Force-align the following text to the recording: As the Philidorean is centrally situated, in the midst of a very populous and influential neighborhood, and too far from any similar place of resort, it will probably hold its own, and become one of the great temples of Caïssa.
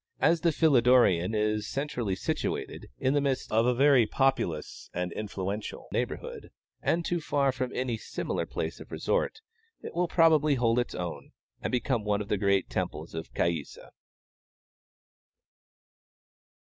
As 0.19 0.41
the 0.41 0.51
Philidorean 0.51 1.35
is 1.35 1.67
centrally 1.69 2.15
situated, 2.15 2.89
in 2.97 3.13
the 3.13 3.21
midst 3.21 3.51
of 3.51 3.67
a 3.67 3.73
very 3.75 4.07
populous 4.07 4.89
and 4.95 5.11
influential 5.13 5.89
neighborhood, 5.91 6.49
and 6.81 7.05
too 7.05 7.21
far 7.21 7.51
from 7.51 7.71
any 7.75 7.97
similar 7.97 8.47
place 8.47 8.79
of 8.79 8.91
resort, 8.91 9.41
it 9.83 9.93
will 9.93 10.07
probably 10.07 10.55
hold 10.55 10.79
its 10.79 10.95
own, 10.95 11.33
and 11.61 11.69
become 11.69 12.03
one 12.03 12.19
of 12.19 12.29
the 12.29 12.39
great 12.39 12.67
temples 12.67 13.13
of 13.13 13.31
Caïssa. 13.35 13.89